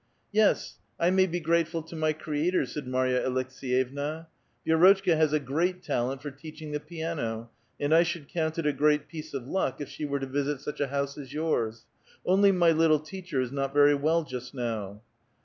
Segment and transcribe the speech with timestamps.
[0.31, 4.25] "Yes, I may be grateful to my Creator," said Marya Aleks^yevna;
[4.65, 8.73] ''Vi^rotchka has a great talent for teaching the piano, and I should count it a
[8.73, 11.85] great piece of luck if she were to visit such a house as jours.
[12.25, 15.03] Only my little teacher is not very well just now."